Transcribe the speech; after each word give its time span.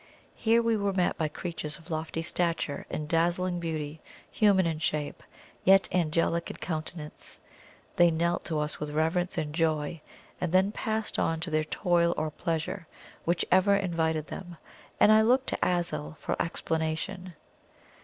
Here 0.33 0.63
we 0.63 0.75
were 0.77 0.93
met 0.93 1.15
by 1.15 1.27
creatures 1.27 1.77
of 1.77 1.91
lofty 1.91 2.23
stature 2.23 2.87
and 2.89 3.07
dazzling 3.07 3.59
beauty, 3.59 4.01
human 4.31 4.65
in 4.65 4.79
shape, 4.79 5.21
yet 5.63 5.87
angelic 5.93 6.49
in 6.49 6.57
countenance. 6.57 7.37
They 7.97 8.09
knelt 8.09 8.43
to 8.45 8.57
us 8.57 8.79
with 8.79 8.89
reverence 8.89 9.37
and 9.37 9.53
joy, 9.53 10.01
and 10.41 10.51
then 10.51 10.71
passed 10.71 11.19
on 11.19 11.39
to 11.41 11.51
their 11.51 11.65
toil 11.65 12.15
or 12.17 12.31
pleasure, 12.31 12.87
whichever 13.25 13.75
invited 13.75 14.25
them, 14.25 14.57
and 14.99 15.11
I 15.11 15.21
looked 15.21 15.49
to 15.49 15.59
Azul 15.63 16.17
for 16.19 16.35
explanation. 16.41 17.35